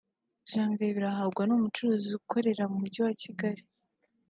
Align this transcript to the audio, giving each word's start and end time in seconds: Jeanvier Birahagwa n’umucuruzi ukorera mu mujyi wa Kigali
Jeanvier 0.51 0.93
Birahagwa 0.95 1.43
n’umucuruzi 1.45 2.07
ukorera 2.19 2.63
mu 2.71 2.77
mujyi 2.81 2.99
wa 3.05 3.13
Kigali 3.21 3.61